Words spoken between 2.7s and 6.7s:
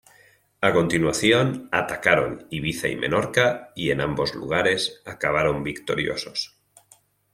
y Menorca y, en ambos lugares acabaron victoriosos.